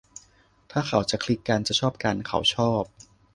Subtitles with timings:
[0.71, 2.83] ถ้าเขาจะคลิกกัน จะชอบกัน เขาชอบ